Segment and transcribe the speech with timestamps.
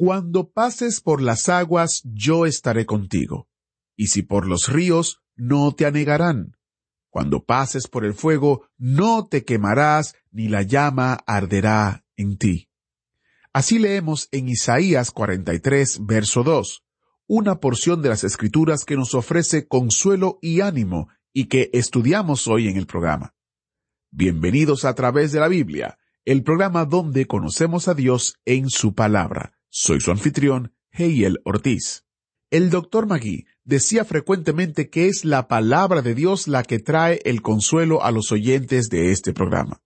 [0.00, 3.48] Cuando pases por las aguas, yo estaré contigo.
[3.96, 6.56] Y si por los ríos, no te anegarán.
[7.10, 12.68] Cuando pases por el fuego, no te quemarás, ni la llama arderá en ti.
[13.52, 16.84] Así leemos en Isaías 43, verso 2,
[17.26, 22.68] una porción de las Escrituras que nos ofrece consuelo y ánimo y que estudiamos hoy
[22.68, 23.34] en el programa.
[24.12, 29.57] Bienvenidos a través de la Biblia, el programa donde conocemos a Dios en su palabra.
[29.70, 32.04] Soy su anfitrión, Heiel Ortiz.
[32.50, 37.42] El doctor Magui decía frecuentemente que es la palabra de Dios la que trae el
[37.42, 39.82] consuelo a los oyentes de este programa.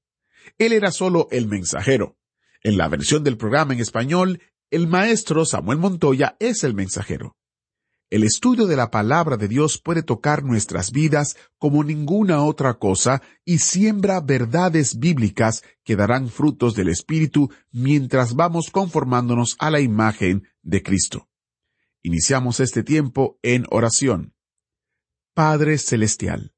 [0.58, 2.16] Él era solo el mensajero.
[2.62, 7.36] En la versión del programa en español, el maestro Samuel Montoya es el mensajero.
[8.12, 13.22] El estudio de la palabra de Dios puede tocar nuestras vidas como ninguna otra cosa
[13.42, 20.46] y siembra verdades bíblicas que darán frutos del Espíritu mientras vamos conformándonos a la imagen
[20.60, 21.30] de Cristo.
[22.02, 24.34] Iniciamos este tiempo en oración.
[25.32, 26.52] Padre Celestial,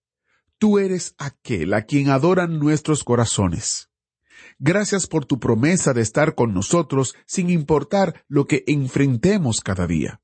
[0.59, 3.91] tú eres aquel a quien adoran nuestros corazones.
[4.59, 10.21] Gracias por tu promesa de estar con nosotros sin importar lo que enfrentemos cada día.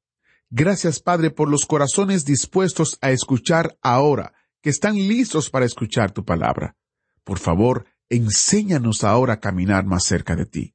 [0.52, 6.24] Gracias, Padre, por los corazones dispuestos a escuchar ahora, que están listos para escuchar tu
[6.24, 6.74] palabra.
[7.22, 10.74] Por favor, enséñanos ahora a caminar más cerca de ti.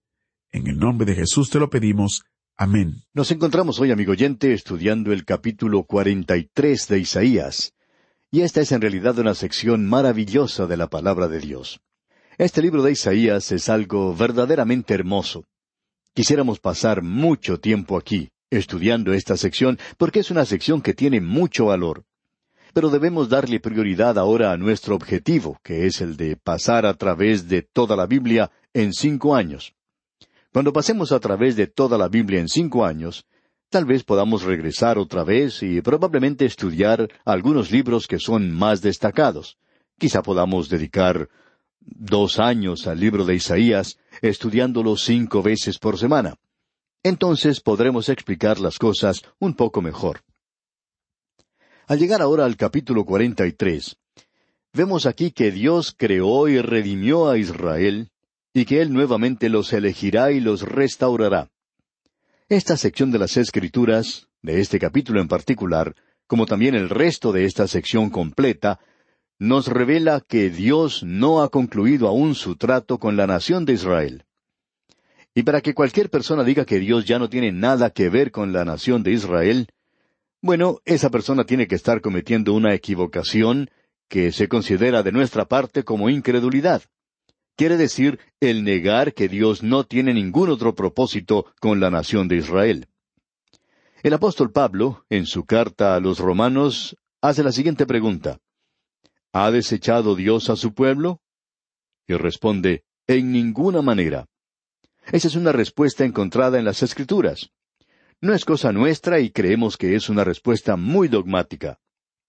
[0.50, 2.24] En el nombre de Jesús te lo pedimos.
[2.56, 3.04] Amén.
[3.14, 7.74] Nos encontramos hoy, amigo oyente, estudiando el capítulo 43 de Isaías.
[8.32, 11.82] Y esta es en realidad una sección maravillosa de la palabra de Dios.
[12.38, 15.44] Este libro de Isaías es algo verdaderamente hermoso.
[16.14, 21.66] Quisiéramos pasar mucho tiempo aquí, estudiando esta sección, porque es una sección que tiene mucho
[21.66, 22.06] valor.
[22.74, 27.48] Pero debemos darle prioridad ahora a nuestro objetivo, que es el de pasar a través
[27.48, 29.74] de toda la Biblia en cinco años.
[30.52, 33.26] Cuando pasemos a través de toda la Biblia en cinco años,
[33.70, 39.58] tal vez podamos regresar otra vez y probablemente estudiar algunos libros que son más destacados.
[39.98, 41.30] Quizá podamos dedicar
[41.80, 46.36] dos años al libro de Isaías, estudiándolo cinco veces por semana.
[47.06, 50.22] Entonces podremos explicar las cosas un poco mejor.
[51.86, 53.96] Al llegar ahora al capítulo 43,
[54.74, 58.10] vemos aquí que Dios creó y redimió a Israel
[58.56, 61.52] y que Él nuevamente los elegirá y los restaurará.
[62.50, 65.96] Esta sección de las Escrituras, de este capítulo en particular,
[66.26, 68.80] como también el resto de esta sección completa,
[69.38, 74.25] nos revela que Dios no ha concluido aún su trato con la nación de Israel.
[75.36, 78.52] Y para que cualquier persona diga que Dios ya no tiene nada que ver con
[78.54, 79.68] la nación de Israel,
[80.42, 83.70] bueno, esa persona tiene que estar cometiendo una equivocación
[84.08, 86.82] que se considera de nuestra parte como incredulidad
[87.56, 92.38] quiere decir el negar que Dios no tiene ningún otro propósito con la nación de
[92.38, 92.88] Israel.
[94.04, 98.40] El apóstol Pablo, en su carta a los romanos, hace la siguiente pregunta.
[99.34, 101.22] ¿Ha desechado Dios a su pueblo?
[102.08, 104.28] Y responde, en ninguna manera.
[105.12, 107.52] Esa es una respuesta encontrada en las Escrituras.
[108.22, 111.80] No es cosa nuestra y creemos que es una respuesta muy dogmática.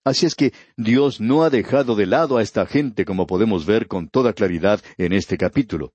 [0.04, 3.88] Así es que Dios no ha dejado de lado a esta gente como podemos ver
[3.88, 5.92] con toda claridad en este capítulo.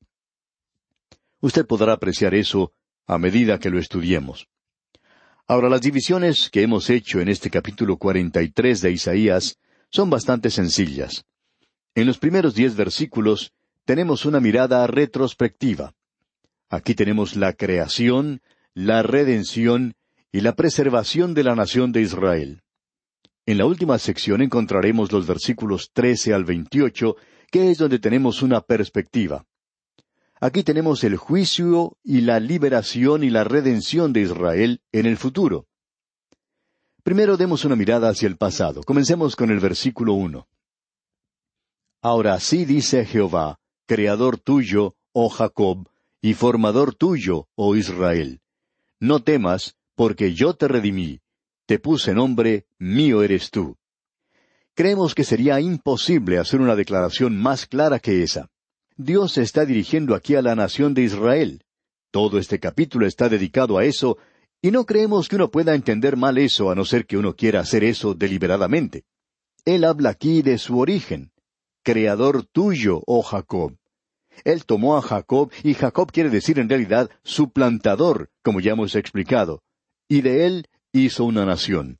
[1.40, 2.74] Usted podrá apreciar eso
[3.06, 4.48] a medida que lo estudiemos.
[5.48, 9.60] Ahora, las divisiones que hemos hecho en este capítulo 43 de Isaías
[9.90, 11.26] son bastante sencillas.
[11.94, 13.54] En los primeros diez versículos
[13.86, 15.94] tenemos una mirada retrospectiva.
[16.72, 18.42] Aquí tenemos la creación,
[18.74, 19.94] la redención
[20.32, 22.64] y la preservación de la nación de Israel.
[23.46, 27.18] En la última sección encontraremos los versículos trece al veintiocho,
[27.52, 29.46] que es donde tenemos una perspectiva.
[30.40, 35.68] Aquí tenemos el juicio y la liberación y la redención de Israel en el futuro.
[37.04, 38.82] Primero demos una mirada hacia el pasado.
[38.84, 40.48] Comencemos con el versículo uno.
[42.02, 45.91] Ahora sí dice Jehová, Creador tuyo, oh Jacob,
[46.22, 48.42] y formador tuyo, oh Israel.
[49.00, 51.22] No temas, porque yo te redimí,
[51.66, 53.78] te puse nombre, mío eres tú.
[54.74, 58.50] Creemos que sería imposible hacer una declaración más clara que esa.
[58.96, 61.64] Dios se está dirigiendo aquí a la nación de Israel.
[62.12, 64.18] Todo este capítulo está dedicado a eso,
[64.62, 67.62] y no creemos que uno pueda entender mal eso a no ser que uno quiera
[67.62, 69.06] hacer eso deliberadamente.
[69.66, 71.32] Él habla aquí de su origen.
[71.84, 73.76] Creador tuyo, oh Jacob.
[74.44, 78.96] Él tomó a Jacob, y Jacob quiere decir en realidad su plantador, como ya hemos
[78.96, 79.64] explicado,
[80.08, 82.00] y de él hizo una nación.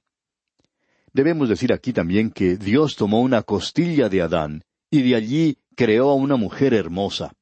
[1.14, 6.10] Debemos decir aquí también que Dios tomó una costilla de Adán, y de allí creó
[6.10, 7.34] a una mujer hermosa.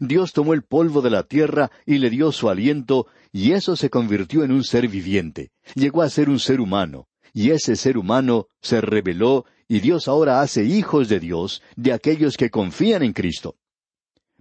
[0.00, 3.90] Dios tomó el polvo de la tierra y le dio su aliento, y eso se
[3.90, 5.50] convirtió en un ser viviente.
[5.74, 10.40] Llegó a ser un ser humano, y ese ser humano se reveló, y Dios ahora
[10.40, 13.56] hace hijos de Dios, de aquellos que confían en Cristo.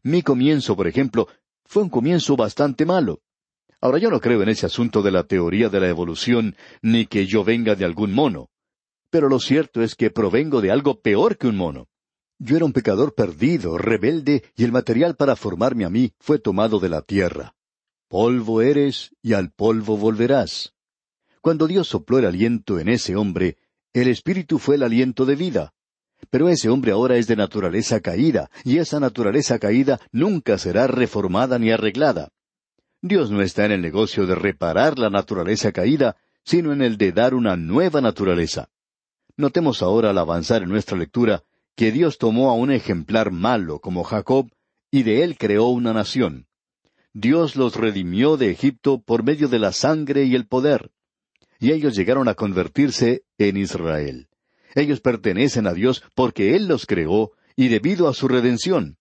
[0.07, 1.27] Mi comienzo, por ejemplo,
[1.65, 3.19] fue un comienzo bastante malo.
[3.81, 7.25] Ahora yo no creo en ese asunto de la teoría de la evolución, ni que
[7.25, 8.48] yo venga de algún mono.
[9.09, 11.89] Pero lo cierto es que provengo de algo peor que un mono.
[12.39, 16.80] Yo era un pecador perdido, rebelde, y el material para formarme a mí fue tomado
[16.80, 17.53] de la tierra.
[18.07, 20.74] Polvo eres y al polvo volverás.
[21.42, 23.57] Cuando Dios sopló el aliento en ese hombre,
[23.92, 25.74] el espíritu fue el aliento de vida.
[26.30, 31.60] Pero ese hombre ahora es de naturaleza caída, y esa naturaleza caída nunca será reformada
[31.60, 32.30] ni arreglada.
[33.02, 37.12] Dios no está en el negocio de reparar la naturaleza caída, sino en el de
[37.12, 38.69] dar una nueva naturaleza.
[39.36, 41.44] Notemos ahora al avanzar en nuestra lectura
[41.75, 44.50] que Dios tomó a un ejemplar malo como Jacob
[44.90, 46.48] y de él creó una nación.
[47.13, 50.92] Dios los redimió de Egipto por medio de la sangre y el poder.
[51.60, 54.28] Y ellos llegaron a convertirse en Israel.
[54.77, 58.97] Ellos pertenecen a Dios porque Él los creó y debido a su redención.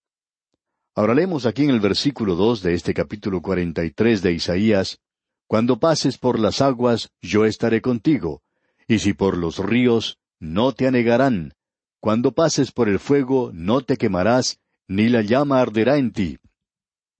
[0.95, 5.01] Ahora leemos aquí en el versículo dos de este capítulo cuarenta y tres de Isaías
[5.47, 8.41] Cuando pases por las aguas, yo estaré contigo,
[8.89, 11.53] y si por los ríos, no te anegarán.
[12.01, 14.59] Cuando pases por el fuego, no te quemarás,
[14.89, 16.39] ni la llama arderá en ti.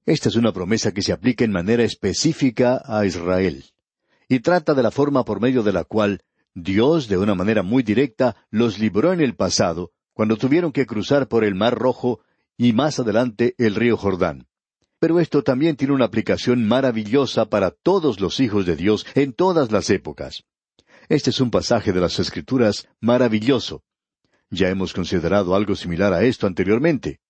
[0.07, 3.67] Esta es una promesa que se aplica en manera específica a Israel,
[4.31, 6.23] y trata de la forma por medio de la cual
[6.59, 11.29] Dios, de una manera muy directa, los libró en el pasado, cuando tuvieron que cruzar
[11.29, 12.21] por el Mar Rojo
[12.57, 14.49] y más adelante el río Jordán.
[14.99, 19.71] Pero esto también tiene una aplicación maravillosa para todos los hijos de Dios en todas
[19.71, 20.45] las épocas.
[21.11, 23.83] Este es un pasaje de las Escrituras maravilloso.
[24.49, 27.21] Ya hemos considerado algo similar a esto anteriormente.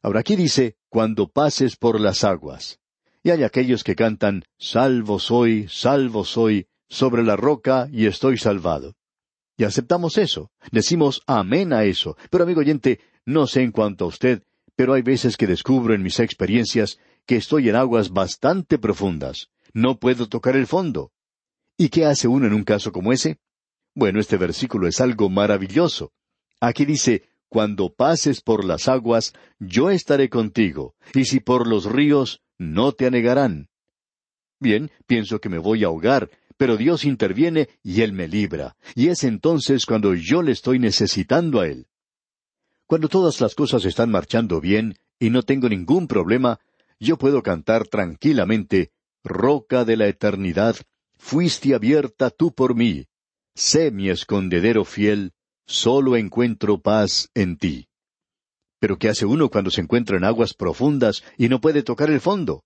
[0.00, 2.78] Ahora aquí dice, cuando pases por las aguas.
[3.22, 8.94] Y hay aquellos que cantan, Salvo soy, salvo soy, sobre la roca y estoy salvado.
[9.56, 12.16] Y aceptamos eso, decimos amén a eso.
[12.30, 14.42] Pero amigo oyente, no sé en cuanto a usted,
[14.76, 19.50] pero hay veces que descubro en mis experiencias que estoy en aguas bastante profundas.
[19.72, 21.12] No puedo tocar el fondo.
[21.76, 23.38] ¿Y qué hace uno en un caso como ese?
[23.94, 26.12] Bueno, este versículo es algo maravilloso.
[26.60, 32.42] Aquí dice, Cuando pases por las aguas, yo estaré contigo, y si por los ríos,
[32.58, 33.68] no te anegarán.
[34.60, 36.30] Bien, pienso que me voy a ahogar,
[36.60, 41.60] pero Dios interviene y Él me libra, y es entonces cuando yo le estoy necesitando
[41.60, 41.86] a Él.
[42.86, 46.60] Cuando todas las cosas están marchando bien y no tengo ningún problema,
[46.98, 48.90] yo puedo cantar tranquilamente,
[49.24, 50.76] Roca de la eternidad,
[51.16, 53.06] fuiste abierta tú por mí,
[53.54, 55.32] sé mi escondedero fiel,
[55.66, 57.88] solo encuentro paz en ti.
[58.80, 62.20] Pero ¿qué hace uno cuando se encuentra en aguas profundas y no puede tocar el
[62.20, 62.64] fondo?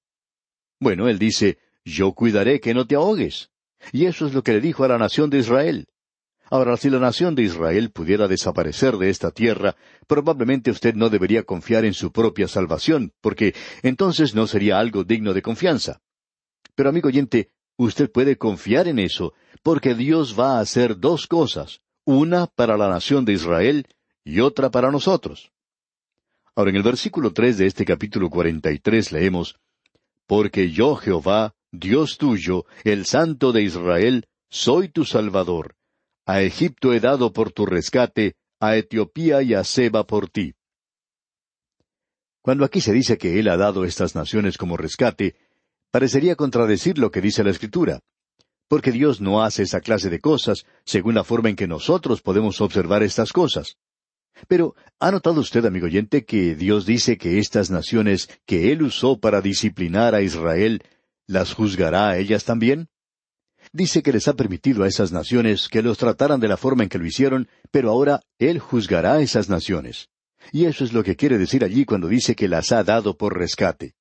[0.81, 3.53] Bueno, él dice, yo cuidaré que no te ahogues.
[3.93, 5.87] Y eso es lo que le dijo a la nación de Israel.
[6.51, 9.77] Ahora, si la nación de Israel pudiera desaparecer de esta tierra,
[10.07, 15.33] probablemente usted no debería confiar en su propia salvación, porque entonces no sería algo digno
[15.33, 16.01] de confianza.
[16.75, 21.81] Pero amigo oyente, usted puede confiar en eso, porque Dios va a hacer dos cosas,
[22.05, 23.87] una para la nación de Israel
[24.23, 25.51] y otra para nosotros.
[26.55, 29.57] Ahora, en el versículo tres de este capítulo cuarenta y tres leemos
[30.27, 35.75] Porque yo, Jehová, Dios tuyo, el Santo de Israel, soy tu Salvador.
[36.25, 40.55] A Egipto he dado por tu rescate, a Etiopía y a Seba por ti.
[42.41, 45.35] Cuando aquí se dice que Él ha dado estas naciones como rescate,
[45.91, 48.01] parecería contradecir lo que dice la Escritura,
[48.69, 52.61] porque Dios no hace esa clase de cosas según la forma en que nosotros podemos
[52.61, 53.77] observar estas cosas.
[54.47, 59.19] Pero, ¿ha notado usted, amigo oyente, que Dios dice que estas naciones que Él usó
[59.19, 60.83] para disciplinar a Israel
[61.27, 62.89] ¿las juzgará a ellas también?
[63.73, 66.89] Dice que les ha permitido a esas naciones que los trataran de la forma en
[66.89, 70.09] que lo hicieron, pero ahora Él juzgará a esas naciones.
[70.53, 73.37] Y eso es lo que quiere decir allí cuando dice que las ha dado por
[73.37, 73.95] rescate.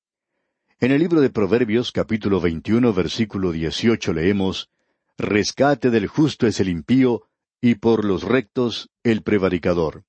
[0.80, 4.68] En el libro de Proverbios capítulo 21 versículo 18 leemos,
[5.16, 7.22] Rescate del justo es el impío,
[7.60, 10.04] y por los rectos el prevaricador.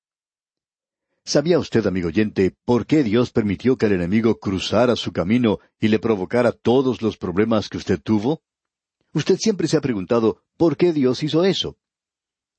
[1.28, 5.88] ¿Sabía usted, amigo oyente, por qué Dios permitió que el enemigo cruzara su camino y
[5.88, 8.44] le provocara todos los problemas que usted tuvo?
[9.12, 11.78] Usted siempre se ha preguntado por qué Dios hizo eso.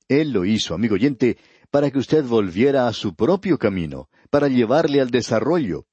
[0.09, 1.37] Él lo hizo, amigo oyente,
[1.71, 5.85] para que usted volviera a su propio camino, para llevarle al desarrollo.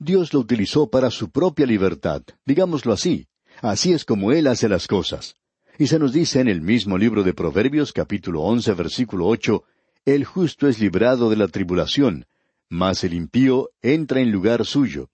[0.00, 3.28] Dios lo utilizó para su propia libertad, digámoslo así.
[3.62, 5.36] Así es como Él hace las cosas.
[5.78, 9.62] Y se nos dice en el mismo libro de Proverbios capítulo once versículo ocho,
[10.08, 12.24] El justo es librado de la tribulación,
[12.70, 15.10] mas el impío entra en lugar suyo.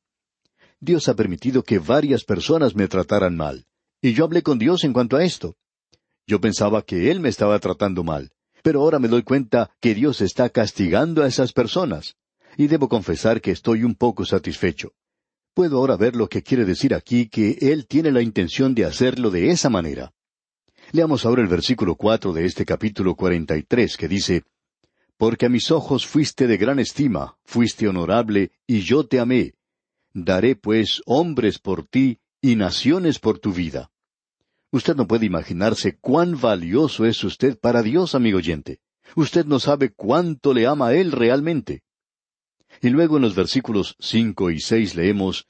[0.78, 3.66] Dios ha permitido que varias personas me trataran mal,
[4.00, 5.56] y yo hablé con Dios en cuanto a esto.
[6.28, 8.30] Yo pensaba que Él me estaba tratando mal,
[8.62, 12.14] pero ahora me doy cuenta que Dios está castigando a esas personas,
[12.56, 14.92] y debo confesar que estoy un poco satisfecho.
[15.54, 19.32] Puedo ahora ver lo que quiere decir aquí que Él tiene la intención de hacerlo
[19.32, 20.12] de esa manera.
[20.92, 24.44] Leamos ahora el versículo cuatro de este capítulo cuarenta y tres, que dice
[25.16, 29.54] Porque a mis ojos fuiste de gran estima, fuiste honorable, y yo te amé.
[30.12, 33.90] Daré pues hombres por ti y naciones por tu vida.
[34.70, 38.80] Usted no puede imaginarse cuán valioso es usted para Dios, amigo oyente.
[39.14, 41.82] Usted no sabe cuánto le ama a Él realmente.
[42.82, 45.46] Y luego en los versículos cinco y seis leemos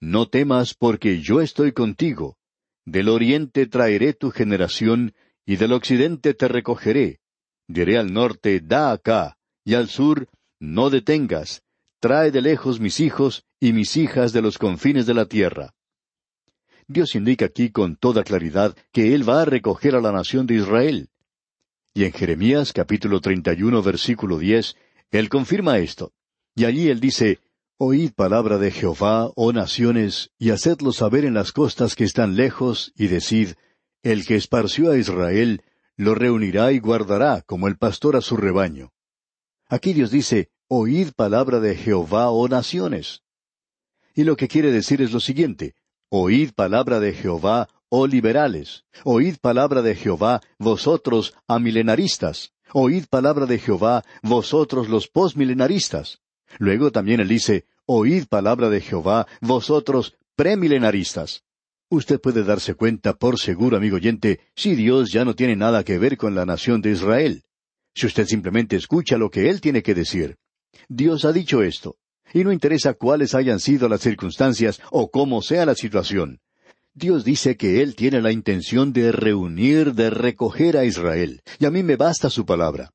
[0.00, 2.38] No temas porque yo estoy contigo
[2.84, 5.14] del oriente traeré tu generación,
[5.46, 7.20] y del occidente te recogeré.
[7.68, 10.28] Diré al norte, da acá, y al sur,
[10.60, 11.62] no detengas.
[12.00, 15.74] Trae de lejos mis hijos y mis hijas de los confines de la tierra.
[16.86, 20.56] Dios indica aquí con toda claridad que Él va a recoger a la nación de
[20.56, 21.08] Israel.
[21.94, 24.76] Y en Jeremías capítulo 31 versículo 10,
[25.10, 26.12] Él confirma esto.
[26.54, 27.38] Y allí Él dice,
[27.78, 32.92] Oíd palabra de Jehová, oh naciones, y hacedlo saber en las costas que están lejos,
[32.96, 33.54] y decid,
[34.02, 35.62] El que esparció a Israel,
[35.96, 38.92] lo reunirá y guardará como el pastor a su rebaño.
[39.68, 43.22] Aquí Dios dice, Oíd palabra de Jehová, oh naciones.
[44.14, 45.74] Y lo que quiere decir es lo siguiente,
[46.08, 48.84] Oíd palabra de Jehová, oh liberales.
[49.04, 52.52] Oíd palabra de Jehová, vosotros amilenaristas.
[52.72, 56.20] Oíd palabra de Jehová, vosotros los posmilenaristas.
[56.58, 61.44] Luego también él dice, Oíd palabra de Jehová, vosotros premilenaristas.
[61.90, 65.98] Usted puede darse cuenta, por seguro, amigo oyente, si Dios ya no tiene nada que
[65.98, 67.44] ver con la nación de Israel.
[67.94, 70.36] Si usted simplemente escucha lo que Él tiene que decir.
[70.88, 71.96] Dios ha dicho esto,
[72.32, 76.40] y no interesa cuáles hayan sido las circunstancias o cómo sea la situación.
[76.94, 81.70] Dios dice que Él tiene la intención de reunir, de recoger a Israel, y a
[81.70, 82.90] mí me basta su palabra.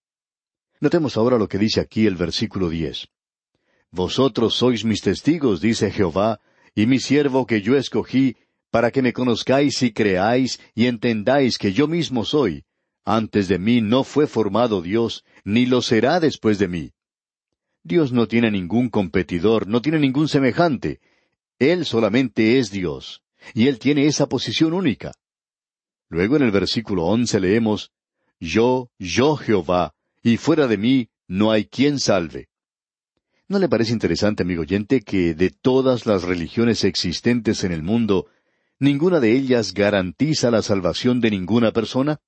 [0.81, 3.08] Notemos ahora lo que dice aquí el versículo diez.
[3.91, 6.39] Vosotros sois mis testigos, dice Jehová,
[6.75, 8.38] y mi siervo que yo escogí,
[8.72, 12.66] para que me conozcáis y creáis y entendáis que yo mismo soy.
[13.06, 16.92] Antes de mí no fue formado Dios, ni lo será después de mí.
[17.84, 21.00] Dios no tiene ningún competidor, no tiene ningún semejante.
[21.58, 23.24] Él solamente es Dios,
[23.54, 25.14] y Él tiene esa posición única.
[26.10, 27.92] Luego en el versículo once leemos,
[28.40, 32.50] Yo, yo Jehová, y fuera de mí no hay quien salve.
[33.48, 38.28] ¿No le parece interesante, amigo oyente, que de todas las religiones existentes en el mundo,
[38.79, 42.19] ninguna de ellas garantiza la salvación de ninguna persona?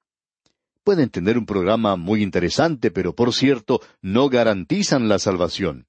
[0.83, 5.87] Pueden tener un programa muy interesante, pero por cierto, no garantizan la salvación.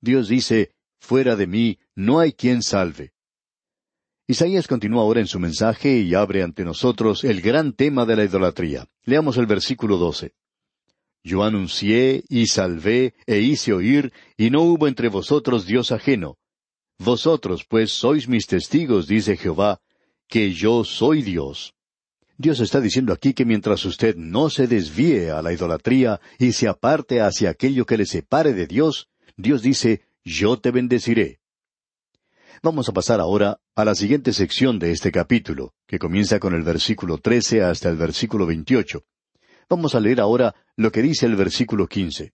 [0.00, 3.12] Dios dice, fuera de mí no hay quien salve.
[4.26, 8.24] Isaías continúa ahora en su mensaje y abre ante nosotros el gran tema de la
[8.24, 8.86] idolatría.
[9.04, 10.32] Leamos el versículo doce.
[11.22, 16.38] Yo anuncié y salvé e hice oír, y no hubo entre vosotros Dios ajeno.
[16.98, 19.80] Vosotros, pues, sois mis testigos, dice Jehová,
[20.34, 21.74] que yo soy Dios.
[22.36, 26.66] Dios está diciendo aquí que mientras usted no se desvíe a la idolatría y se
[26.66, 31.38] aparte hacia aquello que le separe de Dios, Dios dice, yo te bendeciré.
[32.64, 36.64] Vamos a pasar ahora a la siguiente sección de este capítulo, que comienza con el
[36.64, 39.04] versículo trece hasta el versículo veintiocho.
[39.68, 42.32] Vamos a leer ahora lo que dice el versículo quince.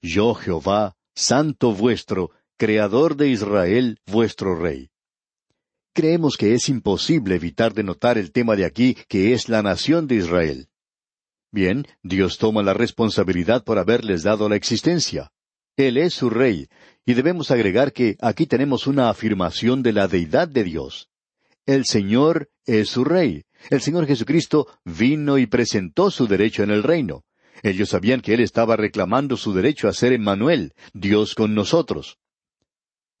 [0.00, 4.91] Yo Jehová, Santo vuestro, Creador de Israel, vuestro Rey.
[5.94, 10.06] Creemos que es imposible evitar de notar el tema de aquí, que es la nación
[10.06, 10.68] de Israel.
[11.50, 15.32] Bien, Dios toma la responsabilidad por haberles dado la existencia.
[15.76, 16.68] Él es su Rey,
[17.04, 21.10] y debemos agregar que aquí tenemos una afirmación de la deidad de Dios.
[21.66, 23.44] El Señor es su Rey.
[23.68, 27.24] El Señor Jesucristo vino y presentó su derecho en el reino.
[27.62, 32.18] Ellos sabían que Él estaba reclamando su derecho a ser Emmanuel, Dios con nosotros.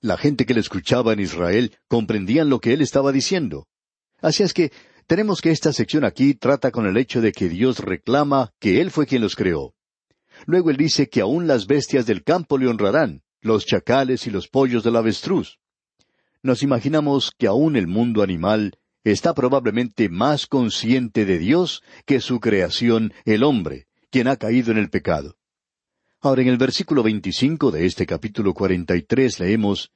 [0.02, 3.68] La gente que le escuchaba en Israel comprendían lo que Él estaba diciendo.
[4.20, 4.72] Así es que
[5.06, 8.90] tenemos que esta sección aquí trata con el hecho de que Dios reclama que Él
[8.90, 9.74] fue quien los creó.
[10.44, 14.48] Luego él dice que aún las bestias del campo le honrarán, los chacales y los
[14.48, 15.60] pollos del avestruz.
[16.42, 22.40] Nos imaginamos que aún el mundo animal está probablemente más consciente de Dios que su
[22.40, 25.36] creación, el hombre, quien ha caído en el pecado.
[26.24, 29.90] Ahora en el versículo 25 de este capítulo 43 leemos,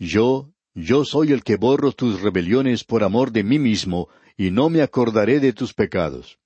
[0.00, 4.68] Yo, yo soy el que borro tus rebeliones por amor de mí mismo, y no
[4.68, 6.40] me acordaré de tus pecados.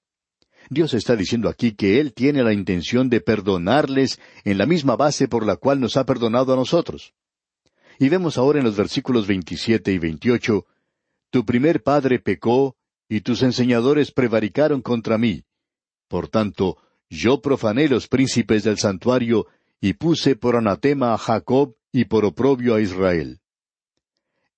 [0.69, 5.27] Dios está diciendo aquí que Él tiene la intención de perdonarles en la misma base
[5.27, 7.15] por la cual nos ha perdonado a nosotros.
[7.99, 10.67] Y vemos ahora en los versículos 27 y 28,
[11.31, 12.77] Tu primer padre pecó,
[13.09, 15.45] y tus enseñadores prevaricaron contra mí.
[16.09, 16.77] Por tanto,
[17.15, 19.47] yo profané los príncipes del santuario,
[19.81, 23.41] y puse por anatema a Jacob y por oprobio a Israel.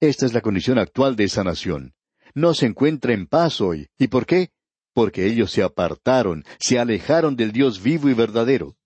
[0.01, 1.95] Esta es la condición actual de esa nación.
[2.35, 3.89] No se encuentra en paz hoy.
[3.99, 4.51] ¿Y por qué?
[4.97, 8.79] porque ellos se apartaron, se alejaron del Dios vivo y verdadero.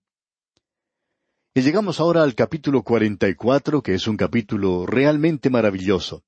[1.55, 6.25] Y llegamos ahora al capítulo cuarenta y cuatro, que es un capítulo realmente maravilloso.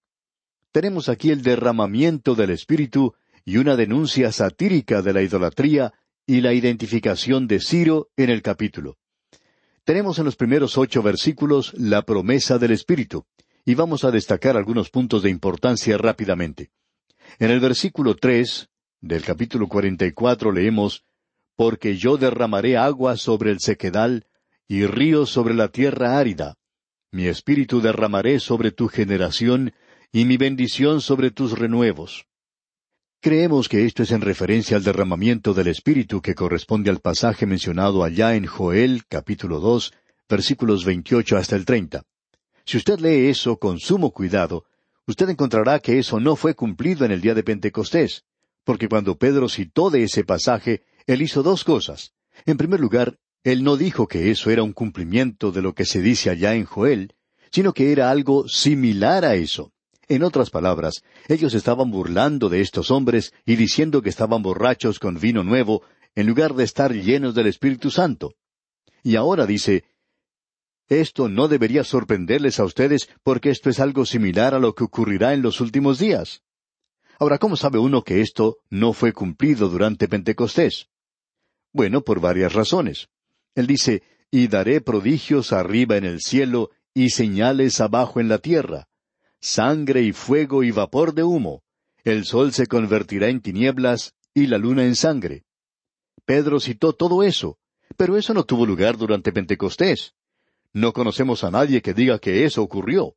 [0.71, 5.93] Tenemos aquí el derramamiento del Espíritu y una denuncia satírica de la idolatría
[6.27, 8.97] y la identificación de Ciro en el capítulo.
[9.85, 13.27] Tenemos en los primeros ocho versículos la promesa del Espíritu,
[13.65, 16.71] y vamos a destacar algunos puntos de importancia rápidamente.
[17.39, 18.69] En el versículo tres,
[19.01, 21.05] del capítulo cuarenta y cuatro leemos,
[21.57, 24.27] Porque yo derramaré agua sobre el sequedal
[24.69, 26.57] y ríos sobre la tierra árida.
[27.11, 29.75] Mi espíritu derramaré sobre tu generación
[30.13, 32.27] y mi bendición sobre tus renuevos.
[33.23, 38.03] Creemos que esto es en referencia al derramamiento del Espíritu que corresponde al pasaje mencionado
[38.03, 39.93] allá en Joel capítulo dos,
[40.29, 42.03] versículos veintiocho hasta el treinta.
[42.65, 44.65] Si usted lee eso con sumo cuidado,
[45.07, 48.25] usted encontrará que eso no fue cumplido en el día de Pentecostés
[48.65, 52.15] porque cuando Pedro citó de ese pasaje, él hizo dos cosas.
[52.45, 56.01] En primer lugar, él no dijo que eso era un cumplimiento de lo que se
[56.01, 57.15] dice allá en Joel,
[57.53, 59.73] sino que era algo similar a eso.
[60.09, 65.19] En otras palabras, ellos estaban burlando de estos hombres y diciendo que estaban borrachos con
[65.19, 65.83] vino nuevo,
[66.15, 68.35] en lugar de estar llenos del Espíritu Santo.
[69.03, 69.85] Y ahora dice,
[70.89, 75.33] esto no debería sorprenderles a ustedes porque esto es algo similar a lo que ocurrirá
[75.33, 76.43] en los últimos días.
[77.19, 80.89] Ahora, ¿cómo sabe uno que esto no fue cumplido durante Pentecostés?
[81.73, 83.09] Bueno, por varias razones.
[83.55, 88.89] Él dice, y daré prodigios arriba en el cielo y señales abajo en la tierra,
[89.43, 91.63] sangre y fuego y vapor de humo.
[92.05, 95.45] El sol se convertirá en tinieblas y la luna en sangre.
[96.25, 97.59] Pedro citó todo eso,
[97.97, 100.15] pero eso no tuvo lugar durante Pentecostés.
[100.73, 103.17] No conocemos a nadie que diga que eso ocurrió.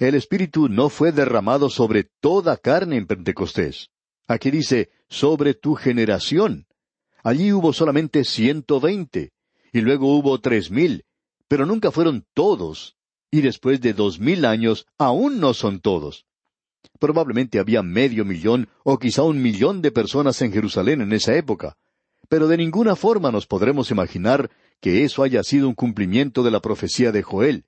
[0.00, 3.90] El Espíritu no fue derramado sobre toda carne en Pentecostés.
[4.26, 6.66] Aquí dice, sobre tu generación.
[7.22, 9.32] Allí hubo solamente ciento veinte,
[9.72, 11.04] y luego hubo tres mil,
[11.48, 12.96] pero nunca fueron todos,
[13.34, 16.24] y después de dos mil años aún no son todos.
[17.00, 21.76] Probablemente había medio millón o quizá un millón de personas en Jerusalén en esa época,
[22.28, 26.60] pero de ninguna forma nos podremos imaginar que eso haya sido un cumplimiento de la
[26.60, 27.64] profecía de Joel.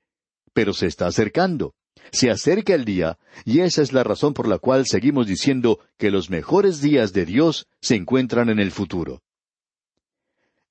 [0.53, 1.75] Pero se está acercando.
[2.13, 6.13] Se acerca el día, y esa es la razón por la cual seguimos diciendo que
[6.13, 9.21] los mejores días de Dios se encuentran en el futuro.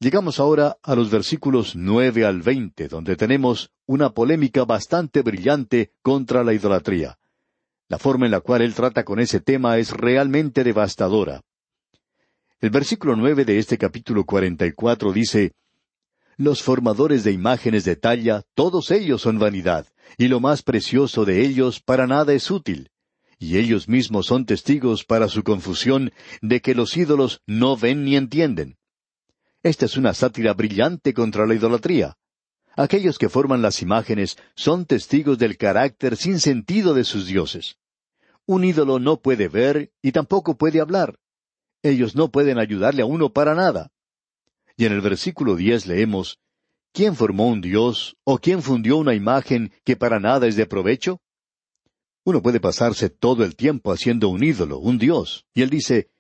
[0.05, 6.43] Llegamos ahora a los versículos nueve al veinte, donde tenemos una polémica bastante brillante contra
[6.43, 7.17] la idolatría.
[7.87, 11.41] La forma en la cual él trata con ese tema es realmente devastadora.
[12.61, 15.53] El versículo nueve de este capítulo cuarenta y cuatro dice
[16.37, 19.87] Los formadores de imágenes de talla, todos ellos son vanidad,
[20.19, 22.91] y lo más precioso de ellos para nada es útil.
[23.39, 26.13] Y ellos mismos son testigos para su confusión
[26.43, 28.77] de que los ídolos no ven ni entienden.
[29.65, 32.19] Esta es una sátira brillante contra la idolatría.
[32.75, 37.79] Aquellos que forman las imágenes son testigos del carácter sin sentido de sus dioses.
[38.45, 41.17] Un ídolo no puede ver y tampoco puede hablar.
[41.81, 43.89] Ellos no pueden ayudarle a uno para nada.
[44.77, 46.37] Y en el versículo diez leemos
[46.93, 51.21] ¿Quién formó un Dios o quién fundió una imagen que para nada es de provecho?
[52.23, 56.11] Uno puede pasarse todo el tiempo haciendo un ídolo, un Dios, y él dice,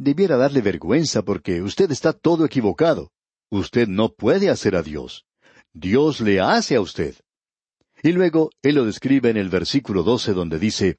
[0.00, 3.12] debiera darle vergüenza porque usted está todo equivocado.
[3.50, 5.26] Usted no puede hacer a Dios.
[5.74, 7.16] Dios le hace a usted.
[8.02, 10.98] Y luego él lo describe en el versículo doce donde dice,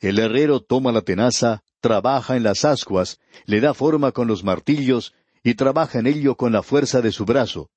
[0.00, 5.14] El herrero toma la tenaza, trabaja en las ascuas, le da forma con los martillos,
[5.42, 7.70] y trabaja en ello con la fuerza de su brazo.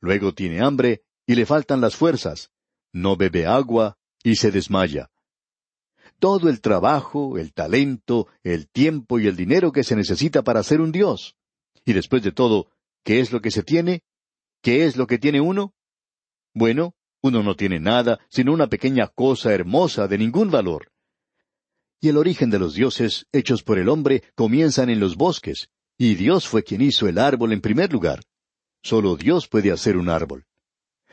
[0.00, 2.50] Luego tiene hambre y le faltan las fuerzas.
[2.92, 5.10] No bebe agua y se desmaya.
[6.18, 10.80] Todo el trabajo, el talento, el tiempo y el dinero que se necesita para ser
[10.80, 11.36] un Dios.
[11.84, 12.70] Y después de todo,
[13.04, 14.02] ¿qué es lo que se tiene?
[14.60, 15.74] ¿Qué es lo que tiene uno?
[16.54, 20.90] Bueno, uno no tiene nada, sino una pequeña cosa hermosa de ningún valor.
[22.00, 26.14] Y el origen de los dioses, hechos por el hombre, comienzan en los bosques, y
[26.14, 28.22] Dios fue quien hizo el árbol en primer lugar.
[28.82, 30.46] Solo Dios puede hacer un árbol.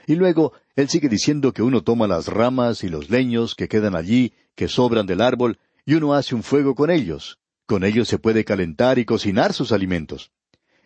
[0.05, 3.95] Y luego, él sigue diciendo que uno toma las ramas y los leños que quedan
[3.95, 7.39] allí, que sobran del árbol, y uno hace un fuego con ellos.
[7.65, 10.31] Con ellos se puede calentar y cocinar sus alimentos.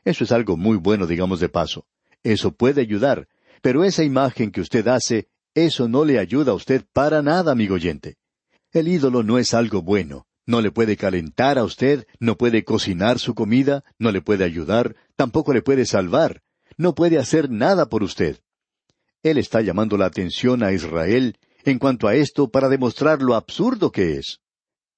[0.06, 1.86] Eso es algo muy bueno, digamos de paso.
[2.24, 3.28] Eso puede ayudar,
[3.62, 7.76] pero esa imagen que usted hace, eso no le ayuda a usted para nada, amigo
[7.76, 8.16] oyente.
[8.72, 10.28] El ídolo no es algo bueno.
[10.46, 14.96] No le puede calentar a usted, no puede cocinar su comida, no le puede ayudar,
[15.16, 16.42] tampoco le puede salvar,
[16.76, 18.40] no puede hacer nada por usted.
[19.24, 23.92] Él está llamando la atención a Israel en cuanto a esto para demostrar lo absurdo
[23.92, 24.40] que es.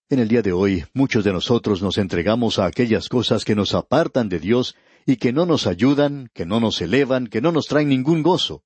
[0.09, 3.73] En el día de hoy, muchos de nosotros nos entregamos a aquellas cosas que nos
[3.73, 7.65] apartan de Dios y que no nos ayudan, que no nos elevan, que no nos
[7.65, 8.63] traen ningún gozo.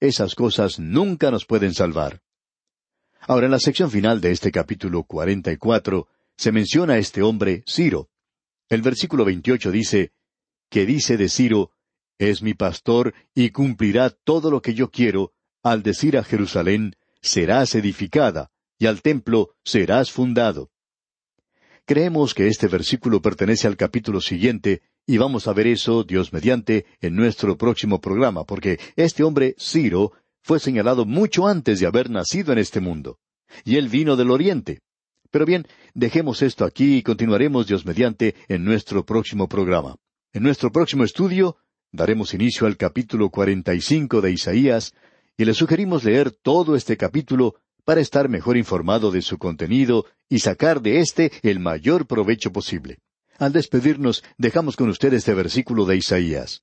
[0.00, 2.22] Esas cosas nunca nos pueden salvar.
[3.20, 7.22] Ahora, en la sección final de este capítulo cuarenta y cuatro, se menciona a este
[7.22, 8.08] hombre, Ciro.
[8.68, 10.12] El versículo veintiocho dice,
[10.70, 11.72] que dice de Ciro,
[12.18, 17.74] es mi pastor y cumplirá todo lo que yo quiero, al decir a Jerusalén, serás
[17.74, 20.70] edificada, y al templo serás fundado.
[21.84, 26.84] Creemos que este versículo pertenece al capítulo siguiente, y vamos a ver eso, Dios mediante,
[27.00, 32.52] en nuestro próximo programa, porque este hombre, Ciro, fue señalado mucho antes de haber nacido
[32.52, 33.18] en este mundo.
[33.64, 34.80] Y él vino del Oriente.
[35.30, 39.96] Pero bien, dejemos esto aquí y continuaremos, Dios mediante, en nuestro próximo programa.
[40.32, 41.56] En nuestro próximo estudio
[41.92, 44.94] daremos inicio al capítulo cuarenta y cinco de Isaías,
[45.36, 50.40] y le sugerimos leer todo este capítulo para estar mejor informado de su contenido y
[50.40, 52.98] sacar de éste el mayor provecho posible.
[53.38, 56.62] Al despedirnos, dejamos con usted este versículo de Isaías.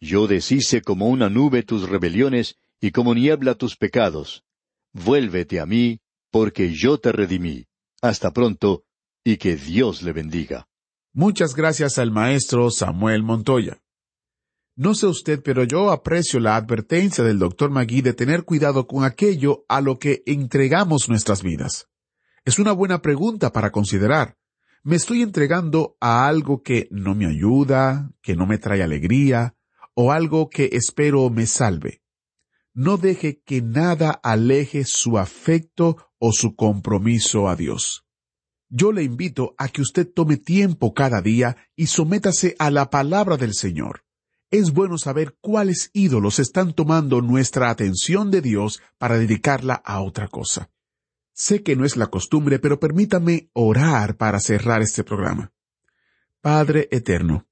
[0.00, 4.42] Yo deshice como una nube tus rebeliones y como niebla tus pecados.
[4.92, 6.00] Vuélvete a mí,
[6.30, 7.66] porque yo te redimí.
[8.02, 8.84] Hasta pronto,
[9.24, 10.66] y que Dios le bendiga.
[11.12, 13.80] Muchas gracias al maestro Samuel Montoya.
[14.78, 19.04] No sé usted, pero yo aprecio la advertencia del doctor Magui de tener cuidado con
[19.04, 21.88] aquello a lo que entregamos nuestras vidas.
[22.44, 24.36] Es una buena pregunta para considerar.
[24.82, 29.56] ¿Me estoy entregando a algo que no me ayuda, que no me trae alegría,
[29.94, 32.02] o algo que espero me salve?
[32.74, 38.04] No deje que nada aleje su afecto o su compromiso a Dios.
[38.68, 43.38] Yo le invito a que usted tome tiempo cada día y sométase a la palabra
[43.38, 44.05] del Señor.
[44.50, 50.28] Es bueno saber cuáles ídolos están tomando nuestra atención de Dios para dedicarla a otra
[50.28, 50.70] cosa.
[51.32, 55.52] Sé que no es la costumbre, pero permítame orar para cerrar este programa.
[56.40, 57.46] Padre Eterno,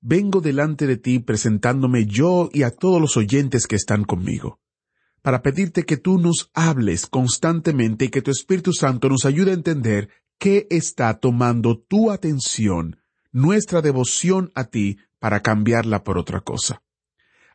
[0.00, 4.60] vengo delante de ti presentándome yo y a todos los oyentes que están conmigo,
[5.20, 9.54] para pedirte que tú nos hables constantemente y que tu Espíritu Santo nos ayude a
[9.54, 12.96] entender qué está tomando tu atención,
[13.30, 16.82] nuestra devoción a ti, para cambiarla por otra cosa.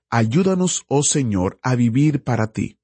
[0.10, 2.80] Ayúdanos, oh Señor, a vivir para ti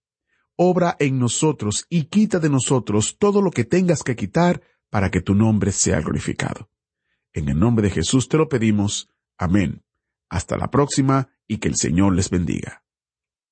[0.64, 5.20] obra en nosotros y quita de nosotros todo lo que tengas que quitar para que
[5.20, 6.70] tu nombre sea glorificado.
[7.34, 9.10] En el nombre de Jesús te lo pedimos.
[9.40, 9.84] Amén.
[10.30, 12.84] Hasta la próxima y que el Señor les bendiga.